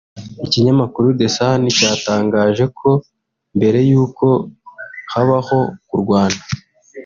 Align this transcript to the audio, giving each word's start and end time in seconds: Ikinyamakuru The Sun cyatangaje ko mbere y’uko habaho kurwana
Ikinyamakuru 0.45 1.07
The 1.19 1.27
Sun 1.35 1.61
cyatangaje 1.77 2.65
ko 2.79 2.89
mbere 3.57 3.79
y’uko 3.89 4.25
habaho 5.11 5.59
kurwana 5.87 6.41